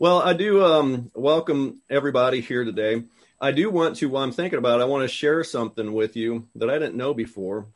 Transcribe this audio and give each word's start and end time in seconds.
Well, 0.00 0.22
I 0.22 0.32
do 0.32 0.64
um, 0.64 1.10
welcome 1.12 1.82
everybody 1.90 2.40
here 2.40 2.62
today. 2.62 3.02
I 3.40 3.50
do 3.50 3.68
want 3.68 3.96
to, 3.96 4.08
while 4.08 4.22
I'm 4.22 4.30
thinking 4.30 4.60
about 4.60 4.78
it, 4.78 4.84
I 4.84 4.86
want 4.86 5.02
to 5.02 5.12
share 5.12 5.42
something 5.42 5.92
with 5.92 6.14
you 6.14 6.46
that 6.54 6.70
I 6.70 6.74
didn't 6.78 6.94
know 6.94 7.12
before. 7.14 7.66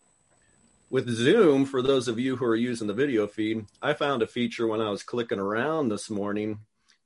With 0.88 1.10
Zoom, 1.10 1.64
for 1.64 1.82
those 1.82 2.06
of 2.06 2.20
you 2.20 2.36
who 2.36 2.44
are 2.44 2.54
using 2.54 2.86
the 2.86 2.94
video 2.94 3.26
feed, 3.26 3.66
I 3.82 3.94
found 3.94 4.22
a 4.22 4.28
feature 4.28 4.68
when 4.68 4.80
I 4.80 4.90
was 4.90 5.02
clicking 5.02 5.40
around 5.40 5.88
this 5.88 6.08
morning 6.08 6.60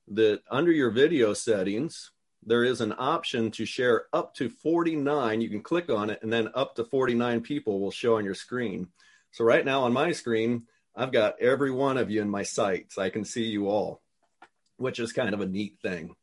that 0.09 0.41
under 0.51 0.71
your 0.71 0.91
video 0.91 1.33
settings, 1.33 2.11
there 2.45 2.63
is 2.63 2.79
an 2.79 2.93
option 2.95 3.49
to 3.49 3.65
share 3.65 4.05
up 4.13 4.35
to 4.35 4.49
49. 4.49 5.41
You 5.41 5.49
can 5.49 5.63
click 5.63 5.89
on 5.89 6.11
it, 6.11 6.19
and 6.21 6.31
then 6.31 6.51
up 6.53 6.75
to 6.75 6.83
49 6.83 7.41
people 7.41 7.79
will 7.79 7.89
show 7.89 8.17
on 8.17 8.23
your 8.23 8.35
screen. 8.35 8.89
So, 9.31 9.43
right 9.43 9.65
now 9.65 9.81
on 9.81 9.93
my 9.93 10.11
screen, 10.11 10.67
I've 10.95 11.11
got 11.11 11.41
every 11.41 11.71
one 11.71 11.97
of 11.97 12.11
you 12.11 12.21
in 12.21 12.29
my 12.29 12.43
sights. 12.43 12.99
I 12.99 13.09
can 13.09 13.25
see 13.25 13.45
you 13.45 13.67
all 13.67 14.03
which 14.77 14.99
is 14.99 15.11
kind 15.11 15.33
of 15.33 15.41
a 15.41 15.45
neat 15.45 15.77
thing. 15.81 16.15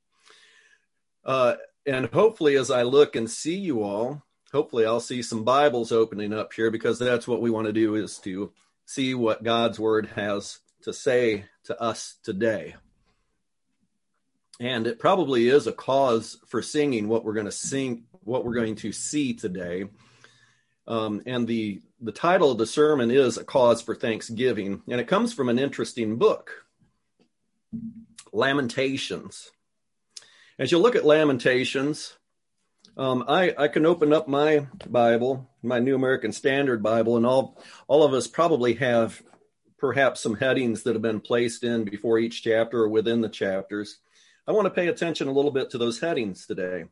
Uh, 1.24 1.54
and 1.86 2.06
hopefully, 2.06 2.56
as 2.56 2.70
I 2.70 2.82
look 2.82 3.16
and 3.16 3.30
see 3.30 3.56
you 3.56 3.82
all, 3.82 4.22
hopefully 4.52 4.86
I'll 4.86 5.00
see 5.00 5.22
some 5.22 5.44
Bibles 5.44 5.92
opening 5.92 6.32
up 6.32 6.52
here 6.52 6.70
because 6.70 6.98
that's 6.98 7.28
what 7.28 7.40
we 7.40 7.50
want 7.50 7.66
to 7.66 7.72
do 7.72 7.94
is 7.94 8.18
to 8.18 8.52
see 8.86 9.14
what 9.14 9.42
God's 9.42 9.78
word 9.78 10.06
has 10.14 10.60
to 10.82 10.92
say 10.92 11.46
to 11.64 11.80
us 11.80 12.16
today. 12.22 12.76
And 14.60 14.86
it 14.86 14.98
probably 14.98 15.48
is 15.48 15.66
a 15.66 15.72
cause 15.72 16.38
for 16.46 16.62
singing 16.62 17.08
what 17.08 17.24
we're 17.24 17.32
going 17.32 17.46
to 17.46 17.52
sing, 17.52 18.04
what 18.22 18.44
we're 18.44 18.54
going 18.54 18.76
to 18.76 18.92
see 18.92 19.34
today. 19.34 19.86
Um, 20.86 21.22
and 21.26 21.46
the 21.46 21.82
the 22.00 22.12
title 22.12 22.52
of 22.52 22.58
the 22.58 22.66
sermon 22.66 23.10
is 23.10 23.38
a 23.38 23.44
cause 23.44 23.80
for 23.80 23.94
thanksgiving, 23.94 24.82
and 24.88 25.00
it 25.00 25.08
comes 25.08 25.32
from 25.32 25.48
an 25.48 25.58
interesting 25.58 26.16
book. 26.16 26.66
Lamentations. 28.34 29.52
As 30.58 30.72
you 30.72 30.78
look 30.78 30.96
at 30.96 31.04
Lamentations, 31.04 32.14
um, 32.96 33.24
I, 33.28 33.54
I 33.56 33.68
can 33.68 33.86
open 33.86 34.12
up 34.12 34.26
my 34.26 34.66
Bible, 34.88 35.48
my 35.62 35.78
New 35.78 35.94
American 35.94 36.32
Standard 36.32 36.82
Bible, 36.82 37.16
and 37.16 37.24
all, 37.24 37.62
all 37.86 38.02
of 38.02 38.12
us 38.12 38.26
probably 38.26 38.74
have 38.74 39.22
perhaps 39.78 40.20
some 40.20 40.34
headings 40.34 40.82
that 40.82 40.96
have 40.96 41.02
been 41.02 41.20
placed 41.20 41.62
in 41.62 41.84
before 41.84 42.18
each 42.18 42.42
chapter 42.42 42.82
or 42.82 42.88
within 42.88 43.20
the 43.20 43.28
chapters. 43.28 43.98
I 44.48 44.52
want 44.52 44.66
to 44.66 44.70
pay 44.70 44.88
attention 44.88 45.28
a 45.28 45.32
little 45.32 45.52
bit 45.52 45.70
to 45.70 45.78
those 45.78 46.00
headings 46.00 46.44
today. 46.44 46.86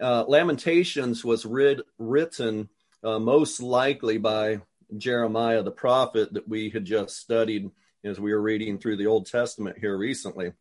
Uh, 0.00 0.24
Lamentations 0.28 1.24
was 1.24 1.44
writ- 1.44 1.84
written 1.98 2.68
uh, 3.02 3.18
most 3.18 3.60
likely 3.60 4.18
by 4.18 4.60
Jeremiah 4.96 5.64
the 5.64 5.72
prophet 5.72 6.32
that 6.34 6.48
we 6.48 6.70
had 6.70 6.84
just 6.84 7.16
studied 7.16 7.72
as 8.04 8.18
we 8.18 8.32
were 8.32 8.40
reading 8.40 8.78
through 8.78 8.96
the 8.96 9.06
Old 9.06 9.26
Testament 9.26 9.78
here 9.78 9.96
recently. 9.96 10.52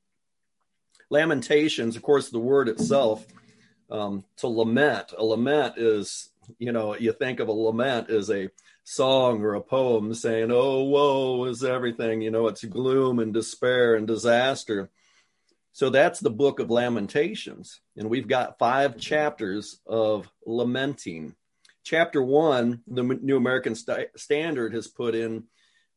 Lamentations, 1.09 1.95
of 1.95 2.01
course, 2.01 2.29
the 2.29 2.39
word 2.39 2.69
itself, 2.69 3.25
um, 3.89 4.23
to 4.37 4.47
lament. 4.47 5.13
A 5.17 5.23
lament 5.23 5.75
is, 5.77 6.29
you 6.59 6.71
know, 6.71 6.95
you 6.95 7.11
think 7.11 7.39
of 7.39 7.47
a 7.47 7.51
lament 7.51 8.09
as 8.09 8.29
a 8.29 8.49
song 8.83 9.41
or 9.41 9.55
a 9.55 9.61
poem 9.61 10.13
saying, 10.13 10.51
oh, 10.51 10.83
woe 10.83 11.45
is 11.45 11.63
everything. 11.63 12.21
You 12.21 12.31
know, 12.31 12.47
it's 12.47 12.63
gloom 12.63 13.19
and 13.19 13.33
despair 13.33 13.95
and 13.95 14.07
disaster. 14.07 14.89
So 15.71 15.89
that's 15.89 16.19
the 16.19 16.29
book 16.31 16.59
of 16.59 16.69
Lamentations. 16.69 17.81
And 17.95 18.09
we've 18.09 18.27
got 18.27 18.59
five 18.59 18.97
chapters 18.97 19.79
of 19.85 20.29
lamenting. 20.45 21.35
Chapter 21.83 22.21
one, 22.21 22.81
the 22.87 23.03
New 23.03 23.37
American 23.37 23.75
St- 23.75 24.09
Standard 24.15 24.73
has 24.73 24.87
put 24.87 25.15
in 25.15 25.45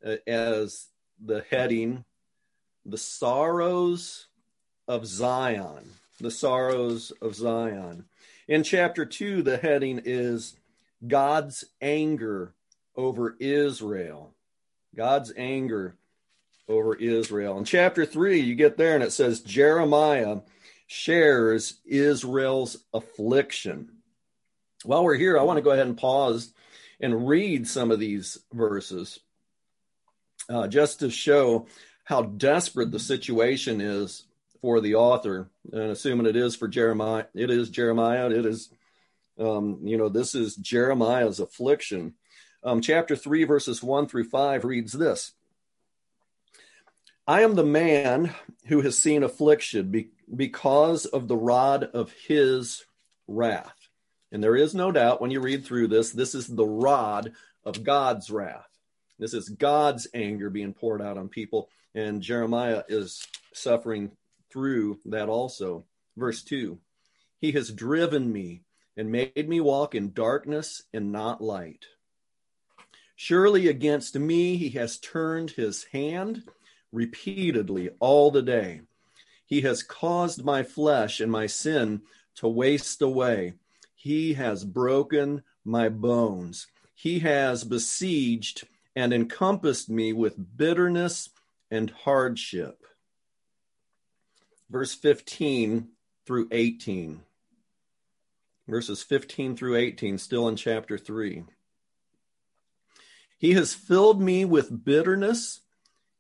uh, 0.07 0.17
as 0.27 0.87
the 1.23 1.45
heading, 1.51 2.05
The 2.85 2.99
Sorrows 2.99 4.29
of 4.93 5.07
Zion. 5.07 5.89
The 6.21 6.31
Sorrows 6.31 7.13
of 7.23 7.35
Zion. 7.35 8.05
In 8.47 8.63
chapter 8.63 9.07
2, 9.07 9.43
the 9.43 9.57
heading 9.57 10.03
is 10.05 10.55
God's 11.09 11.65
Anger 11.81 12.53
over 12.95 13.35
Israel. 13.41 14.35
God's 14.95 15.33
anger 15.35 15.97
over 16.69 16.95
Israel. 16.95 17.57
In 17.57 17.65
chapter 17.65 18.05
3, 18.05 18.41
you 18.41 18.55
get 18.55 18.77
there 18.77 18.95
and 18.95 19.03
it 19.03 19.13
says 19.13 19.41
Jeremiah 19.41 20.41
shares 20.87 21.79
Israel's 21.87 22.77
affliction. 22.93 23.89
While 24.85 25.05
we're 25.05 25.15
here, 25.15 25.39
I 25.39 25.43
want 25.45 25.57
to 25.57 25.63
go 25.63 25.71
ahead 25.71 25.87
and 25.87 25.97
pause 25.97 26.53
and 27.01 27.27
read 27.27 27.67
some 27.67 27.91
of 27.91 27.99
these 27.99 28.37
verses 28.53 29.21
uh, 30.51 30.69
just 30.69 31.01
to 31.01 31.09
show 31.09 31.67
how 32.05 32.21
desperate 32.21 32.91
the 32.91 32.99
situation 32.99 33.81
is 33.81 34.25
for 34.63 34.81
the 34.81 34.95
author, 34.95 35.51
and 35.73 35.91
assuming 35.91 36.27
it 36.27 36.37
is 36.37 36.55
for 36.55 36.69
Jeremiah, 36.69 37.25
it 37.35 37.51
is 37.51 37.69
Jeremiah, 37.69 38.31
it 38.31 38.47
is, 38.47 38.71
um, 39.39 39.81
you 39.83 39.99
know, 39.99 40.09
this 40.09 40.37
is 40.37 40.55
Jeremiah's 40.55 41.41
affliction. 41.41 42.15
Um, 42.63 42.81
chapter 42.81 43.17
3, 43.17 43.43
verses 43.43 43.83
1 43.83 44.07
through 44.07 44.29
5 44.29 44.65
reads 44.65 44.93
this 44.93 45.35
I 47.27 47.43
am 47.43 47.57
the 47.57 47.65
man 47.65 48.33
who 48.67 48.81
has 48.83 48.97
seen 48.97 49.25
affliction 49.25 49.91
be- 49.91 50.11
because 50.35 51.07
of 51.07 51.27
the 51.27 51.37
rod 51.37 51.85
of 51.85 52.13
his 52.13 52.85
wrath. 53.27 53.77
And 54.31 54.43
there 54.43 54.57
is 54.57 54.75
no 54.75 54.93
doubt 54.93 55.21
when 55.21 55.33
you 55.33 55.41
read 55.41 55.65
through 55.65 55.89
this, 55.89 56.13
this 56.13 56.37
is 56.37 56.47
the 56.47 56.65
rod 56.65 57.33
of 57.65 57.83
God's 57.83 58.31
wrath. 58.31 58.69
This 59.19 59.35
is 59.35 59.49
God's 59.49 60.07
anger 60.15 60.51
being 60.51 60.73
poured 60.73 61.03
out 61.03 61.19
on 61.19 61.29
people, 61.29 61.69
and 61.95 62.23
Jeremiah 62.23 62.83
is 62.89 63.27
suffering 63.53 64.13
through 64.53 65.01
that 65.07 65.29
also. 65.29 65.85
Verse 66.17 66.43
2 66.43 66.79
He 67.41 67.53
has 67.53 67.71
driven 67.71 68.33
me 68.33 68.63
and 68.97 69.11
made 69.11 69.49
me 69.49 69.61
walk 69.61 69.95
in 69.95 70.13
darkness 70.13 70.83
and 70.93 71.11
not 71.11 71.43
light. 71.43 71.87
Surely 73.17 73.69
against 73.69 74.19
me 74.19 74.57
he 74.57 74.71
has 74.71 74.99
turned 74.99 75.51
his 75.51 75.85
hand 75.93 76.43
repeatedly 76.93 77.91
all 78.01 78.31
the 78.31 78.43
day. 78.43 78.83
He 79.47 79.63
has 79.63 79.83
caused 79.83 80.45
my 80.45 80.63
flesh 80.63 81.21
and 81.21 81.31
my 81.31 81.47
sin 81.47 82.03
to 82.37 82.49
waste 82.49 83.03
away. 83.03 83.55
He 83.95 84.35
has 84.35 84.65
broken 84.65 85.43
my 85.65 85.89
bones. 85.89 86.67
He 86.95 87.21
has 87.21 87.65
besieged 87.65 88.67
and 88.95 89.13
encompassed 89.13 89.89
me 89.89 90.13
with 90.13 90.57
bitterness 90.57 91.31
and 91.71 91.91
hardship. 91.91 92.82
Verse 94.73 94.95
15 94.95 95.89
through 96.25 96.49
18. 96.51 97.21
Verses 98.67 99.03
15 99.03 99.55
through 99.55 99.77
18, 99.77 100.17
still 100.17 100.49
in 100.49 100.57
chapter 100.57 100.97
3. 100.97 101.45
He 103.37 103.53
has 103.53 103.75
filled 103.75 104.23
me 104.23 104.47
with 104.47 104.83
bitterness. 104.83 105.61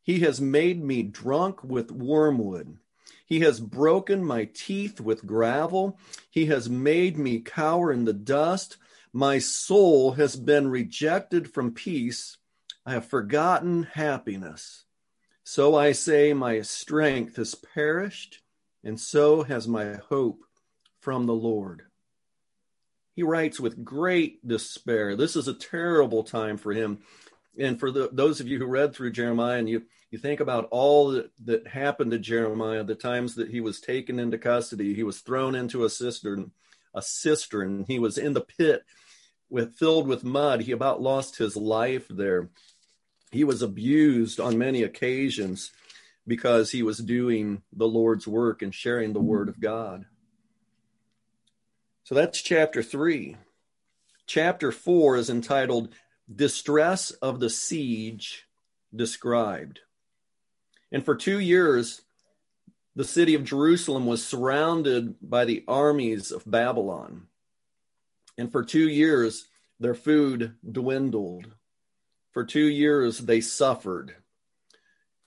He 0.02 0.20
has 0.20 0.38
made 0.38 0.84
me 0.84 1.02
drunk 1.02 1.64
with 1.64 1.90
wormwood. 1.90 2.76
He 3.24 3.40
has 3.40 3.58
broken 3.58 4.22
my 4.22 4.50
teeth 4.52 5.00
with 5.00 5.24
gravel. 5.24 5.98
He 6.30 6.44
has 6.46 6.68
made 6.68 7.16
me 7.16 7.40
cower 7.40 7.90
in 7.90 8.04
the 8.04 8.12
dust. 8.12 8.76
My 9.14 9.38
soul 9.38 10.12
has 10.12 10.36
been 10.36 10.68
rejected 10.68 11.50
from 11.54 11.72
peace 11.72 12.36
I 12.84 12.92
have 12.92 13.06
forgotten 13.06 13.84
happiness. 13.84 14.84
So 15.54 15.76
I 15.76 15.92
say, 15.92 16.32
my 16.32 16.62
strength 16.62 17.36
has 17.36 17.54
perished, 17.54 18.40
and 18.84 18.98
so 18.98 19.42
has 19.42 19.68
my 19.68 19.98
hope 20.08 20.46
from 21.00 21.26
the 21.26 21.34
Lord. 21.34 21.82
He 23.14 23.22
writes 23.22 23.60
with 23.60 23.84
great 23.84 24.48
despair. 24.48 25.14
This 25.14 25.36
is 25.36 25.48
a 25.48 25.52
terrible 25.52 26.22
time 26.22 26.56
for 26.56 26.72
him. 26.72 27.00
And 27.58 27.78
for 27.78 27.90
the, 27.90 28.08
those 28.12 28.40
of 28.40 28.48
you 28.48 28.58
who 28.58 28.64
read 28.64 28.94
through 28.94 29.12
Jeremiah 29.12 29.58
and 29.58 29.68
you, 29.68 29.82
you 30.10 30.18
think 30.18 30.40
about 30.40 30.68
all 30.70 31.10
that, 31.10 31.30
that 31.44 31.66
happened 31.66 32.12
to 32.12 32.18
Jeremiah, 32.18 32.82
the 32.82 32.94
times 32.94 33.34
that 33.34 33.50
he 33.50 33.60
was 33.60 33.78
taken 33.78 34.18
into 34.18 34.38
custody, 34.38 34.94
he 34.94 35.02
was 35.02 35.20
thrown 35.20 35.54
into 35.54 35.84
a 35.84 35.90
cistern, 35.90 36.52
a 36.94 37.02
cistern, 37.02 37.84
he 37.86 37.98
was 37.98 38.16
in 38.16 38.32
the 38.32 38.40
pit 38.40 38.84
with 39.50 39.74
filled 39.74 40.08
with 40.08 40.24
mud. 40.24 40.62
He 40.62 40.72
about 40.72 41.02
lost 41.02 41.36
his 41.36 41.56
life 41.56 42.06
there 42.08 42.48
he 43.32 43.44
was 43.44 43.62
abused 43.62 44.38
on 44.38 44.58
many 44.58 44.82
occasions 44.82 45.72
because 46.26 46.70
he 46.70 46.82
was 46.82 46.98
doing 46.98 47.62
the 47.72 47.88
Lord's 47.88 48.28
work 48.28 48.62
and 48.62 48.74
sharing 48.74 49.12
the 49.12 49.20
word 49.20 49.48
of 49.48 49.58
God. 49.58 50.04
So 52.04 52.14
that's 52.14 52.42
chapter 52.42 52.82
three. 52.82 53.36
Chapter 54.26 54.70
four 54.70 55.16
is 55.16 55.30
entitled 55.30 55.94
Distress 56.32 57.10
of 57.10 57.40
the 57.40 57.50
Siege 57.50 58.46
Described. 58.94 59.80
And 60.92 61.04
for 61.04 61.16
two 61.16 61.40
years, 61.40 62.02
the 62.94 63.04
city 63.04 63.34
of 63.34 63.44
Jerusalem 63.44 64.04
was 64.04 64.24
surrounded 64.24 65.16
by 65.22 65.46
the 65.46 65.64
armies 65.66 66.30
of 66.30 66.48
Babylon. 66.48 67.28
And 68.36 68.52
for 68.52 68.62
two 68.62 68.88
years, 68.88 69.48
their 69.80 69.94
food 69.94 70.54
dwindled. 70.70 71.54
For 72.32 72.44
two 72.44 72.66
years, 72.66 73.18
they 73.18 73.40
suffered. 73.40 74.16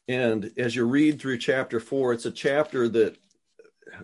And 0.07 0.51
as 0.57 0.75
you 0.75 0.85
read 0.85 1.19
through 1.19 1.37
chapter 1.37 1.79
four, 1.79 2.13
it's 2.13 2.25
a 2.25 2.31
chapter 2.31 2.87
that 2.89 3.17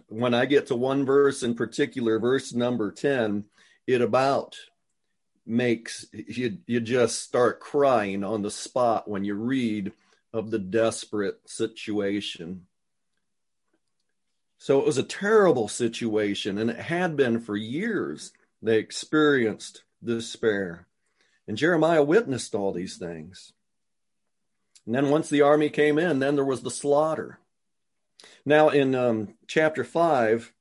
when 0.08 0.34
I 0.34 0.46
get 0.46 0.68
to 0.68 0.76
one 0.76 1.06
verse 1.06 1.44
in 1.44 1.56
particular, 1.56 2.20
verse 2.20 2.54
number 2.54 2.92
10, 2.92 3.46
it 3.88 4.02
about 4.02 4.58
makes 5.46 6.06
you 6.14 6.60
you 6.68 6.80
just 6.80 7.22
start 7.22 7.60
crying 7.60 8.24
on 8.24 8.44
the 8.44 8.52
spot 8.52 9.08
when 9.08 9.24
you 9.24 9.34
read 9.34 9.92
of 10.34 10.52
the 10.52 10.60
desperate 10.60 11.40
situation. 11.46 12.68
So 14.60 14.80
it 14.80 14.86
was 14.86 15.00
a 15.00 15.04
terrible 15.04 15.68
situation, 15.68 16.60
and 16.60 16.70
it 16.70 16.78
had 16.78 17.18
been 17.18 17.40
for 17.40 17.58
years. 17.58 18.32
They 18.62 18.78
experienced 18.78 19.84
despair. 20.04 20.88
And 21.52 21.58
Jeremiah 21.58 22.02
witnessed 22.02 22.56
all 22.56 22.72
these 22.72 22.96
things. 22.96 23.52
And 24.86 24.96
then 24.96 25.10
once 25.10 25.28
the 25.28 25.42
army 25.42 25.70
came 25.70 26.00
in, 26.00 26.20
then 26.20 26.36
there 26.36 26.46
was 26.46 26.62
the 26.62 26.72
slaughter. 26.72 27.40
Now, 28.46 28.70
in 28.70 28.96
um, 28.96 29.34
chapter 29.48 29.84
5, 29.84 30.54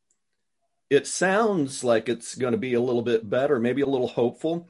it 0.91 1.07
sounds 1.07 1.85
like 1.85 2.09
it's 2.09 2.35
going 2.35 2.55
to 2.55 2.59
be 2.59 2.75
a 2.75 2.81
little 2.81 3.03
bit 3.03 3.31
better, 3.31 3.61
maybe 3.61 3.83
a 3.83 3.87
little 3.87 4.09
hopeful. 4.09 4.67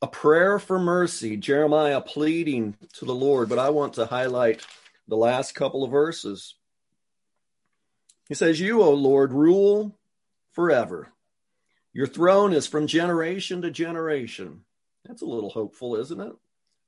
A 0.00 0.06
prayer 0.06 0.60
for 0.60 0.78
mercy, 0.78 1.36
Jeremiah 1.36 2.00
pleading 2.00 2.76
to 2.92 3.04
the 3.04 3.12
Lord, 3.12 3.48
but 3.48 3.58
I 3.58 3.70
want 3.70 3.94
to 3.94 4.06
highlight 4.06 4.64
the 5.08 5.16
last 5.16 5.56
couple 5.56 5.82
of 5.82 5.90
verses. 5.90 6.54
He 8.28 8.36
says, 8.36 8.60
You, 8.60 8.82
O 8.82 8.92
Lord, 8.92 9.32
rule 9.32 9.98
forever. 10.52 11.08
Your 11.92 12.06
throne 12.06 12.52
is 12.52 12.68
from 12.68 12.86
generation 12.86 13.62
to 13.62 13.72
generation. 13.72 14.60
That's 15.04 15.22
a 15.22 15.26
little 15.26 15.50
hopeful, 15.50 15.96
isn't 15.96 16.20
it? 16.20 16.32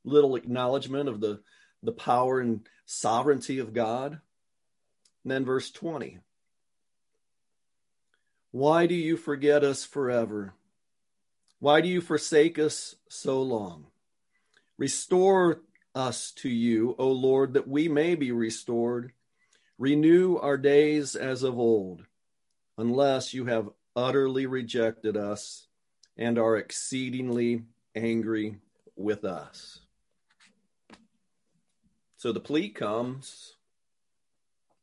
Little 0.04 0.36
acknowledgement 0.36 1.08
of 1.08 1.20
the, 1.20 1.40
the 1.82 1.92
power 1.92 2.40
and 2.40 2.66
sovereignty 2.84 3.58
of 3.58 3.72
God. 3.72 4.20
And 5.24 5.30
then 5.30 5.44
verse 5.44 5.70
20. 5.70 6.18
Why 8.50 8.86
do 8.86 8.94
you 8.94 9.16
forget 9.16 9.64
us 9.64 9.84
forever? 9.84 10.54
Why 11.58 11.80
do 11.80 11.88
you 11.88 12.00
forsake 12.00 12.58
us 12.58 12.96
so 13.08 13.40
long? 13.40 13.86
Restore 14.76 15.62
us 15.94 16.32
to 16.32 16.48
you, 16.48 16.94
O 16.98 17.10
Lord, 17.10 17.54
that 17.54 17.68
we 17.68 17.88
may 17.88 18.14
be 18.14 18.32
restored. 18.32 19.12
Renew 19.78 20.36
our 20.36 20.58
days 20.58 21.14
as 21.14 21.42
of 21.42 21.58
old, 21.58 22.04
unless 22.76 23.32
you 23.32 23.46
have 23.46 23.70
utterly 23.94 24.46
rejected 24.46 25.16
us 25.16 25.66
and 26.16 26.38
are 26.38 26.56
exceedingly 26.56 27.62
angry 27.94 28.58
with 28.96 29.24
us. 29.24 29.80
So 32.16 32.32
the 32.32 32.40
plea 32.40 32.68
comes 32.68 33.56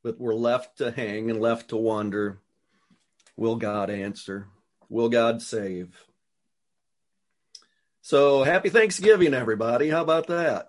but 0.03 0.19
we're 0.19 0.33
left 0.33 0.77
to 0.77 0.91
hang 0.91 1.29
and 1.29 1.41
left 1.41 1.69
to 1.69 1.77
wonder 1.77 2.39
will 3.35 3.55
God 3.55 3.89
answer? 3.89 4.47
Will 4.89 5.09
God 5.09 5.41
save? 5.41 6.05
So 8.01 8.43
happy 8.43 8.69
Thanksgiving, 8.69 9.33
everybody. 9.33 9.89
How 9.89 10.01
about 10.01 10.27
that? 10.27 10.67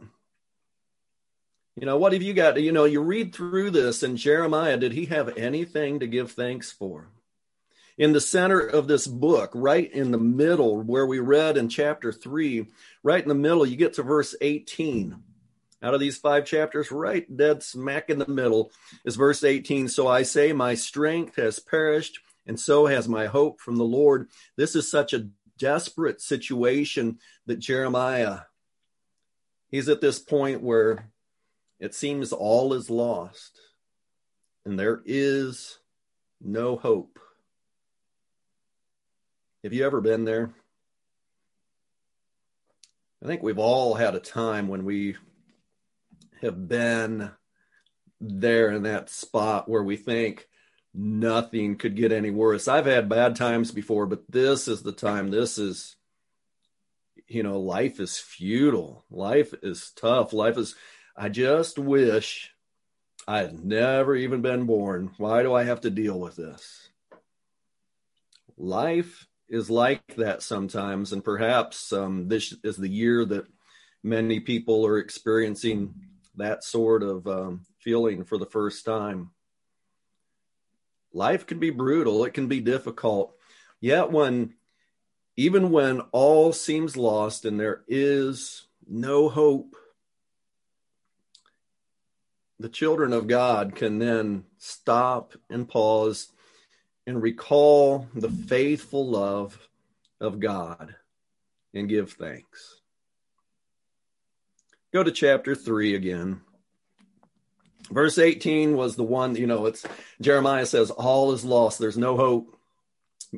You 1.76 1.86
know, 1.86 1.96
what 1.96 2.12
have 2.12 2.22
you 2.22 2.34
got? 2.34 2.60
You 2.60 2.72
know, 2.72 2.84
you 2.84 3.00
read 3.00 3.34
through 3.34 3.70
this 3.70 4.02
and 4.02 4.18
Jeremiah, 4.18 4.76
did 4.76 4.92
he 4.92 5.06
have 5.06 5.36
anything 5.36 6.00
to 6.00 6.06
give 6.06 6.32
thanks 6.32 6.70
for? 6.70 7.08
In 8.00 8.14
the 8.14 8.20
center 8.22 8.60
of 8.60 8.88
this 8.88 9.06
book, 9.06 9.50
right 9.52 9.92
in 9.92 10.10
the 10.10 10.16
middle, 10.16 10.80
where 10.80 11.04
we 11.04 11.18
read 11.18 11.58
in 11.58 11.68
chapter 11.68 12.10
3, 12.10 12.66
right 13.02 13.22
in 13.22 13.28
the 13.28 13.34
middle, 13.34 13.66
you 13.66 13.76
get 13.76 13.92
to 13.92 14.02
verse 14.02 14.34
18 14.40 15.22
out 15.82 15.92
of 15.92 16.00
these 16.00 16.16
five 16.16 16.46
chapters, 16.46 16.90
right 16.90 17.36
dead 17.36 17.62
smack 17.62 18.08
in 18.08 18.18
the 18.18 18.26
middle, 18.26 18.72
is 19.04 19.16
verse 19.16 19.44
18. 19.44 19.88
So 19.88 20.08
I 20.08 20.22
say, 20.22 20.54
My 20.54 20.76
strength 20.76 21.36
has 21.36 21.58
perished, 21.58 22.20
and 22.46 22.58
so 22.58 22.86
has 22.86 23.06
my 23.06 23.26
hope 23.26 23.60
from 23.60 23.76
the 23.76 23.84
Lord. 23.84 24.30
This 24.56 24.74
is 24.74 24.90
such 24.90 25.12
a 25.12 25.28
desperate 25.58 26.22
situation 26.22 27.18
that 27.44 27.58
Jeremiah, 27.58 28.38
he's 29.68 29.90
at 29.90 30.00
this 30.00 30.18
point 30.18 30.62
where 30.62 31.10
it 31.78 31.94
seems 31.94 32.32
all 32.32 32.72
is 32.72 32.88
lost, 32.88 33.60
and 34.64 34.78
there 34.78 35.02
is 35.04 35.80
no 36.40 36.76
hope. 36.76 37.18
Have 39.62 39.74
you 39.74 39.84
ever 39.84 40.00
been 40.00 40.24
there? 40.24 40.54
I 43.22 43.26
think 43.26 43.42
we've 43.42 43.58
all 43.58 43.94
had 43.94 44.14
a 44.14 44.20
time 44.20 44.68
when 44.68 44.86
we 44.86 45.16
have 46.40 46.66
been 46.66 47.30
there 48.22 48.70
in 48.70 48.84
that 48.84 49.10
spot 49.10 49.68
where 49.68 49.82
we 49.82 49.98
think 49.98 50.48
nothing 50.94 51.76
could 51.76 51.94
get 51.94 52.10
any 52.10 52.30
worse. 52.30 52.68
I've 52.68 52.86
had 52.86 53.10
bad 53.10 53.36
times 53.36 53.70
before, 53.70 54.06
but 54.06 54.22
this 54.30 54.66
is 54.66 54.82
the 54.82 54.92
time. 54.92 55.30
This 55.30 55.58
is, 55.58 55.94
you 57.28 57.42
know, 57.42 57.60
life 57.60 58.00
is 58.00 58.16
futile. 58.16 59.04
Life 59.10 59.52
is 59.62 59.92
tough. 59.94 60.32
Life 60.32 60.56
is, 60.56 60.74
I 61.14 61.28
just 61.28 61.78
wish 61.78 62.50
I 63.28 63.40
had 63.40 63.62
never 63.62 64.16
even 64.16 64.40
been 64.40 64.64
born. 64.64 65.10
Why 65.18 65.42
do 65.42 65.52
I 65.52 65.64
have 65.64 65.82
to 65.82 65.90
deal 65.90 66.18
with 66.18 66.36
this? 66.36 66.88
Life 68.56 69.26
is 69.50 69.68
like 69.68 70.14
that 70.16 70.42
sometimes. 70.42 71.12
And 71.12 71.22
perhaps 71.22 71.92
um, 71.92 72.28
this 72.28 72.54
is 72.62 72.76
the 72.76 72.88
year 72.88 73.24
that 73.26 73.46
many 74.02 74.40
people 74.40 74.86
are 74.86 74.98
experiencing 74.98 75.94
that 76.36 76.64
sort 76.64 77.02
of 77.02 77.26
um, 77.26 77.66
feeling 77.80 78.24
for 78.24 78.38
the 78.38 78.46
first 78.46 78.84
time. 78.84 79.30
Life 81.12 81.46
can 81.46 81.58
be 81.58 81.70
brutal, 81.70 82.24
it 82.24 82.34
can 82.34 82.46
be 82.46 82.60
difficult. 82.60 83.34
Yet, 83.80 84.12
when 84.12 84.54
even 85.36 85.70
when 85.70 86.00
all 86.12 86.52
seems 86.52 86.96
lost 86.96 87.44
and 87.44 87.58
there 87.58 87.82
is 87.88 88.66
no 88.86 89.28
hope, 89.28 89.74
the 92.60 92.68
children 92.68 93.12
of 93.12 93.26
God 93.26 93.74
can 93.74 93.98
then 93.98 94.44
stop 94.58 95.32
and 95.48 95.68
pause 95.68 96.30
and 97.06 97.22
recall 97.22 98.06
the 98.14 98.30
faithful 98.30 99.08
love 99.08 99.58
of 100.20 100.40
God 100.40 100.94
and 101.74 101.88
give 101.88 102.12
thanks. 102.12 102.80
Go 104.92 105.02
to 105.02 105.12
chapter 105.12 105.54
3 105.54 105.94
again. 105.94 106.40
Verse 107.90 108.18
18 108.18 108.76
was 108.76 108.96
the 108.96 109.02
one, 109.02 109.34
you 109.36 109.46
know, 109.46 109.66
it's 109.66 109.84
Jeremiah 110.20 110.66
says, 110.66 110.90
All 110.90 111.32
is 111.32 111.44
lost. 111.44 111.78
There's 111.78 111.98
no 111.98 112.16
hope. 112.16 112.56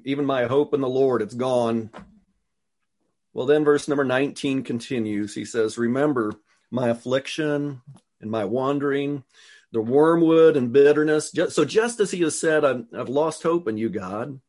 Even 0.04 0.25
my 0.25 0.45
hope 0.45 0.75
in 0.75 0.81
the 0.81 0.88
Lord, 0.88 1.23
it's 1.23 1.35
gone. 1.35 1.90
Well, 3.35 3.47
then 3.47 3.64
verse 3.64 3.88
number 3.88 4.04
19 4.04 4.62
continues. 4.62 5.35
He 5.35 5.45
says, 5.45 5.78
Remember 5.78 6.35
my 6.71 6.88
affliction 6.88 7.81
and 8.21 8.31
my 8.31 8.45
wandering, 8.45 9.25
the 9.73 9.81
wormwood 9.81 10.57
and 10.57 10.73
bitterness. 10.73 11.35
So, 11.49 11.64
just 11.64 11.99
as 11.99 12.11
he 12.11 12.21
has 12.23 12.38
said, 12.38 12.64
I've, 12.64 12.85
I've 12.97 13.09
lost 13.09 13.43
hope 13.43 13.67
in 13.69 13.76
you, 13.76 13.88
God. 13.88 14.41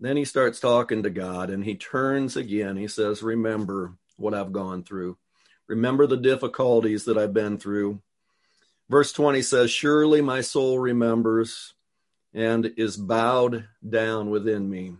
Then 0.00 0.16
he 0.16 0.24
starts 0.24 0.60
talking 0.60 1.02
to 1.02 1.10
God 1.10 1.50
and 1.50 1.64
he 1.64 1.74
turns 1.74 2.36
again. 2.36 2.76
He 2.76 2.86
says, 2.86 3.22
Remember 3.22 3.94
what 4.16 4.34
I've 4.34 4.52
gone 4.52 4.84
through. 4.84 5.16
Remember 5.66 6.06
the 6.06 6.16
difficulties 6.16 7.04
that 7.06 7.18
I've 7.18 7.34
been 7.34 7.58
through. 7.58 8.00
Verse 8.88 9.12
20 9.12 9.42
says, 9.42 9.70
Surely 9.70 10.20
my 10.20 10.40
soul 10.40 10.78
remembers 10.78 11.74
and 12.32 12.72
is 12.76 12.96
bowed 12.96 13.66
down 13.86 14.30
within 14.30 14.68
me. 14.70 14.94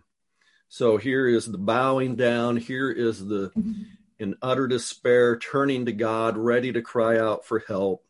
So 0.67 0.97
here 0.97 1.27
is 1.27 1.45
the 1.45 1.57
bowing 1.57 2.15
down. 2.15 2.57
Here 2.57 2.91
is 2.91 3.25
the 3.25 3.49
mm-hmm. 3.57 3.83
in 4.19 4.35
utter 4.41 4.67
despair, 4.67 5.37
turning 5.37 5.85
to 5.85 5.91
God, 5.91 6.37
ready 6.37 6.71
to 6.71 6.81
cry 6.81 7.17
out 7.17 7.45
for 7.45 7.59
help. 7.59 8.03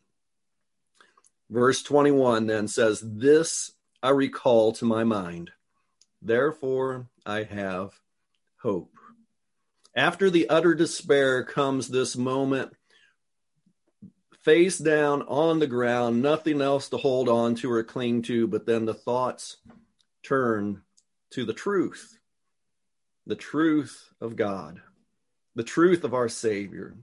Verse 1.49 1.81
21 1.81 2.47
then 2.47 2.67
says, 2.67 3.01
This 3.03 3.71
I 4.03 4.09
recall 4.09 4.71
to 4.73 4.85
my 4.85 5.03
mind. 5.03 5.51
Therefore 6.21 7.07
I 7.25 7.43
have 7.43 7.99
hope. 8.61 8.91
After 9.95 10.29
the 10.29 10.49
utter 10.49 10.75
despair 10.75 11.43
comes 11.43 11.87
this 11.87 12.15
moment, 12.15 12.73
face 14.43 14.77
down 14.77 15.23
on 15.23 15.59
the 15.59 15.67
ground, 15.67 16.21
nothing 16.21 16.61
else 16.61 16.89
to 16.89 16.97
hold 16.97 17.27
on 17.27 17.55
to 17.55 17.71
or 17.71 17.83
cling 17.83 18.21
to, 18.23 18.47
but 18.47 18.65
then 18.65 18.85
the 18.85 18.93
thoughts 18.93 19.57
turn 20.23 20.81
to 21.31 21.45
the 21.45 21.53
truth, 21.53 22.17
the 23.25 23.35
truth 23.35 24.13
of 24.21 24.35
God, 24.35 24.81
the 25.55 25.63
truth 25.63 26.03
of 26.03 26.13
our 26.13 26.29
Savior. 26.29 26.95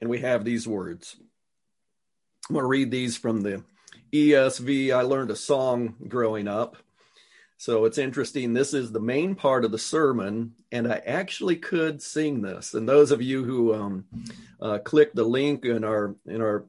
And 0.00 0.08
we 0.08 0.20
have 0.20 0.44
these 0.44 0.66
words. 0.66 1.16
I'm 2.48 2.54
going 2.54 2.62
to 2.64 2.68
read 2.68 2.90
these 2.90 3.16
from 3.16 3.42
the 3.42 3.62
ESV. 4.12 4.94
I 4.94 5.02
learned 5.02 5.30
a 5.30 5.36
song 5.36 5.96
growing 6.08 6.48
up 6.48 6.76
So 7.56 7.84
it's 7.84 7.98
interesting. 7.98 8.52
This 8.52 8.74
is 8.74 8.92
the 8.92 9.00
main 9.00 9.34
part 9.34 9.64
of 9.64 9.70
the 9.72 9.78
sermon, 9.78 10.54
and 10.72 10.92
I 10.92 10.96
actually 11.06 11.56
could 11.56 12.02
sing 12.02 12.42
this. 12.42 12.74
And 12.74 12.88
those 12.88 13.10
of 13.10 13.22
you 13.22 13.44
who 13.44 13.74
um, 13.74 14.04
uh, 14.60 14.78
click 14.78 15.14
the 15.14 15.24
link 15.24 15.64
in 15.64 15.84
our 15.84 16.16
in 16.26 16.42
our 16.42 16.66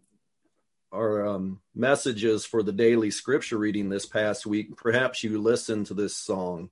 our 0.93 1.25
um, 1.27 1.59
messages 1.75 2.45
for 2.45 2.63
the 2.63 2.71
daily 2.71 3.11
scripture 3.11 3.57
reading 3.57 3.89
this 3.89 4.05
past 4.05 4.45
week, 4.45 4.77
perhaps 4.77 5.23
you 5.23 5.41
listened 5.41 5.87
to 5.87 5.93
this 5.93 6.15
song 6.15 6.69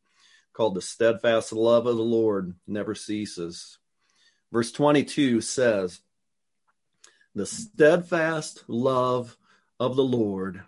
called 0.53 0.75
"The 0.75 0.81
Steadfast 0.81 1.51
Love 1.51 1.87
of 1.87 1.97
the 1.97 2.03
Lord 2.03 2.55
Never 2.67 2.95
Ceases." 2.95 3.79
Verse 4.51 4.71
twenty-two 4.71 5.41
says, 5.41 5.99
"The 7.35 7.45
steadfast 7.45 8.65
love 8.67 9.37
of 9.79 9.95
the 9.95 10.03
Lord 10.03 10.63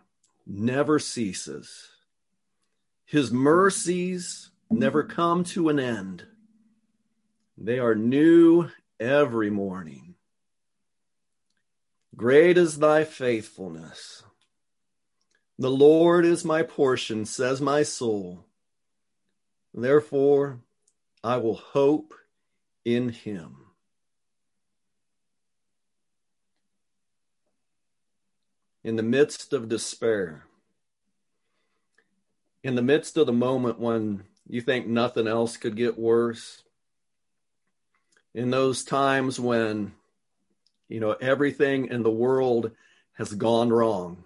never 0.46 1.00
ceases." 1.00 1.90
His 3.06 3.32
mercies 3.32 4.52
never 4.70 5.04
come 5.04 5.44
to 5.46 5.70
an 5.70 5.80
end. 5.80 6.28
They 7.58 7.80
are 7.80 7.96
new 7.96 8.70
every 9.00 9.50
morning. 9.50 10.16
Great 12.16 12.58
is 12.58 12.80
thy 12.80 13.04
faithfulness. 13.04 14.24
The 15.60 15.72
Lord 15.72 16.26
is 16.26 16.44
my 16.44 16.64
portion, 16.64 17.26
says 17.26 17.62
my 17.62 17.84
soul. 17.84 18.46
Therefore, 19.74 20.62
I 21.24 21.38
will 21.38 21.56
hope 21.56 22.14
in 22.84 23.10
him. 23.10 23.65
In 28.86 28.98
the 28.98 29.02
midst 29.02 29.52
of 29.52 29.68
despair, 29.68 30.44
in 32.62 32.76
the 32.76 32.84
midst 32.84 33.18
of 33.18 33.26
the 33.26 33.34
moment 33.34 33.80
when 33.80 34.26
you 34.48 34.62
think 34.62 34.86
nothing 34.86 35.26
else 35.26 35.58
could 35.58 35.76
get 35.76 35.98
worse, 35.98 36.62
in 38.36 38.52
those 38.52 38.84
times 38.84 39.40
when, 39.40 39.94
you 40.88 41.00
know, 41.00 41.14
everything 41.14 41.88
in 41.88 42.04
the 42.04 42.12
world 42.12 42.70
has 43.14 43.34
gone 43.34 43.74
wrong, 43.74 44.24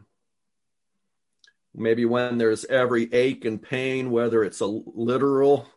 maybe 1.74 2.04
when 2.04 2.38
there's 2.38 2.66
every 2.66 3.14
ache 3.14 3.46
and 3.46 3.62
pain, 3.62 4.12
whether 4.12 4.44
it's 4.44 4.60
a 4.60 4.66
literal 4.68 5.70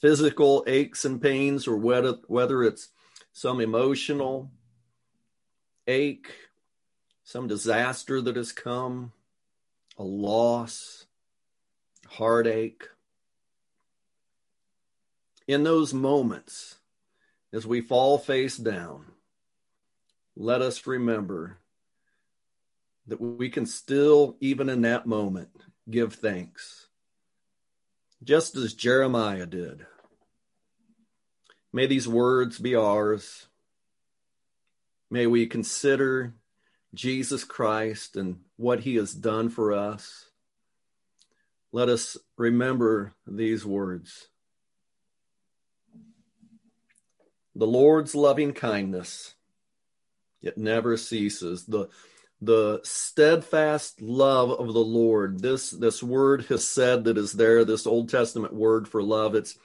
physical 0.00 0.64
aches 0.66 1.04
and 1.04 1.20
pains 1.20 1.68
or 1.68 1.76
whether, 1.76 2.14
whether 2.28 2.64
it's 2.64 2.88
some 3.34 3.60
emotional 3.60 4.50
ache, 5.86 6.32
some 7.24 7.48
disaster 7.48 8.20
that 8.20 8.36
has 8.36 8.52
come, 8.52 9.12
a 9.98 10.04
loss, 10.04 11.06
heartache. 12.06 12.84
In 15.48 15.64
those 15.64 15.92
moments, 15.94 16.76
as 17.52 17.66
we 17.66 17.80
fall 17.80 18.18
face 18.18 18.56
down, 18.56 19.06
let 20.36 20.60
us 20.60 20.86
remember 20.86 21.58
that 23.06 23.20
we 23.20 23.48
can 23.48 23.66
still, 23.66 24.36
even 24.40 24.68
in 24.68 24.82
that 24.82 25.06
moment, 25.06 25.50
give 25.90 26.14
thanks, 26.14 26.88
just 28.22 28.56
as 28.56 28.74
Jeremiah 28.74 29.46
did. 29.46 29.86
May 31.72 31.86
these 31.86 32.08
words 32.08 32.58
be 32.58 32.74
ours. 32.74 33.46
May 35.10 35.26
we 35.26 35.46
consider 35.46 36.34
Jesus 36.94 37.44
Christ 37.44 38.16
and 38.16 38.40
what 38.56 38.80
he 38.80 38.96
has 38.96 39.12
done 39.12 39.48
for 39.48 39.72
us 39.72 40.26
let 41.74 41.88
us 41.88 42.16
remember 42.38 43.14
these 43.26 43.66
words. 43.66 44.28
The 47.56 47.66
Lord's 47.66 48.14
loving 48.14 48.52
kindness, 48.52 49.34
it 50.40 50.56
never 50.56 50.96
ceases. 50.96 51.66
The, 51.66 51.88
the 52.40 52.78
steadfast 52.84 54.00
love 54.00 54.52
of 54.52 54.72
the 54.72 54.84
Lord, 54.84 55.40
this, 55.40 55.72
this 55.72 56.00
word 56.00 56.44
has 56.44 56.64
said 56.64 57.02
that 57.04 57.18
is 57.18 57.32
there, 57.32 57.64
this 57.64 57.88
Old 57.88 58.08
Testament 58.08 58.54
word 58.54 58.86
for 58.86 59.02
love, 59.02 59.34
it's, 59.34 59.58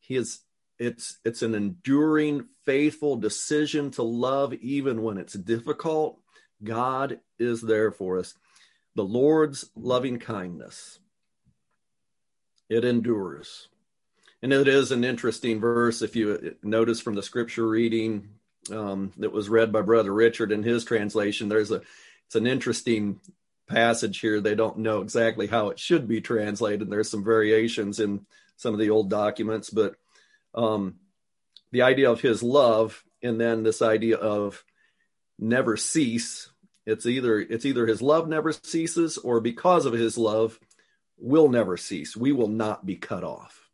he 0.00 0.16
is, 0.16 0.40
it's, 0.78 1.16
it's 1.24 1.40
an 1.40 1.54
enduring, 1.54 2.48
faithful 2.66 3.16
decision 3.16 3.90
to 3.92 4.02
love 4.02 4.52
even 4.52 5.00
when 5.02 5.16
it's 5.16 5.32
difficult. 5.32 6.20
God 6.62 7.20
is 7.38 7.60
there 7.62 7.90
for 7.90 8.18
us. 8.18 8.34
The 8.94 9.04
Lord's 9.04 9.70
loving 9.76 10.18
kindness 10.18 10.98
it 12.68 12.84
endures. 12.84 13.68
And 14.42 14.52
it 14.52 14.68
is 14.68 14.92
an 14.92 15.04
interesting 15.04 15.58
verse 15.58 16.02
if 16.02 16.14
you 16.14 16.56
notice 16.62 17.00
from 17.00 17.14
the 17.14 17.22
scripture 17.22 17.66
reading 17.66 18.28
um, 18.70 19.12
that 19.16 19.32
was 19.32 19.48
read 19.48 19.72
by 19.72 19.82
Brother 19.82 20.12
Richard 20.12 20.52
in 20.52 20.62
his 20.62 20.84
translation. 20.84 21.48
There's 21.48 21.70
a 21.70 21.82
it's 22.26 22.36
an 22.36 22.46
interesting 22.46 23.20
passage 23.66 24.20
here. 24.20 24.40
They 24.40 24.54
don't 24.54 24.78
know 24.78 25.00
exactly 25.00 25.46
how 25.46 25.70
it 25.70 25.78
should 25.78 26.06
be 26.06 26.20
translated. 26.20 26.90
There's 26.90 27.10
some 27.10 27.24
variations 27.24 28.00
in 28.00 28.26
some 28.56 28.74
of 28.74 28.80
the 28.80 28.90
old 28.90 29.08
documents, 29.08 29.70
but 29.70 29.94
um, 30.54 30.96
the 31.72 31.82
idea 31.82 32.10
of 32.10 32.20
his 32.20 32.42
love 32.42 33.02
and 33.22 33.40
then 33.40 33.62
this 33.62 33.80
idea 33.80 34.16
of 34.16 34.62
never 35.38 35.76
cease. 35.76 36.50
It's 36.86 37.06
either 37.06 37.38
it's 37.38 37.66
either 37.66 37.86
his 37.86 38.02
love 38.02 38.28
never 38.28 38.52
ceases 38.52 39.18
or 39.18 39.40
because 39.40 39.86
of 39.86 39.92
his 39.92 40.16
love 40.16 40.58
will 41.18 41.48
never 41.48 41.76
cease. 41.76 42.16
We 42.16 42.32
will 42.32 42.48
not 42.48 42.86
be 42.86 42.96
cut 42.96 43.24
off. 43.24 43.68